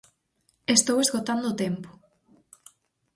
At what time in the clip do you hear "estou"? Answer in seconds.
0.75-0.97